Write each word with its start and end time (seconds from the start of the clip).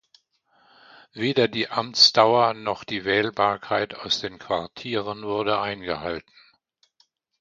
Weder 1.13 1.47
die 1.47 1.69
Amtsdauer 1.69 2.55
noch 2.55 2.83
die 2.83 3.05
Wählbarkeit 3.05 3.93
aus 3.93 4.19
den 4.19 4.39
Quartieren 4.39 5.21
wurde 5.21 5.59
eingehalten. 5.61 6.33